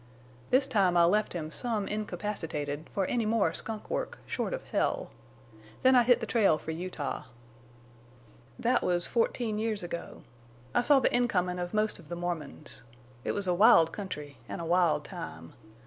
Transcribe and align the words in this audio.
This 0.49 0.65
time 0.65 0.97
I 0.97 1.03
left 1.05 1.33
him 1.33 1.51
some 1.51 1.87
incapacitated 1.87 2.89
for 2.91 3.05
any 3.05 3.23
more 3.27 3.53
skunk 3.53 3.87
work 3.91 4.17
short 4.25 4.51
of 4.51 4.63
hell. 4.63 5.11
Then 5.83 5.95
I 5.95 6.01
hit 6.01 6.19
the 6.19 6.25
trail 6.25 6.57
for 6.57 6.71
Utah. 6.71 7.25
"That 8.57 8.81
was 8.81 9.05
fourteen 9.05 9.59
years 9.59 9.83
ago. 9.83 10.23
I 10.73 10.81
saw 10.81 10.97
the 10.99 11.13
incomin' 11.15 11.59
of 11.59 11.71
most 11.71 11.99
of 11.99 12.09
the 12.09 12.15
Mormons. 12.15 12.81
It 13.23 13.33
was 13.33 13.45
a 13.45 13.53
wild 13.53 13.91
country 13.91 14.39
an' 14.49 14.59
a 14.59 14.65
wild 14.65 15.03
time. 15.05 15.53